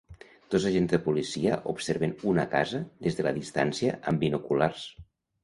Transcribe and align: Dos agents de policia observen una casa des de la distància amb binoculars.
Dos 0.53 0.63
agents 0.69 0.93
de 0.95 0.99
policia 1.07 1.57
observen 1.73 2.15
una 2.31 2.47
casa 2.55 2.81
des 3.09 3.19
de 3.21 3.27
la 3.29 3.35
distància 3.37 3.95
amb 4.13 4.27
binoculars. 4.27 4.89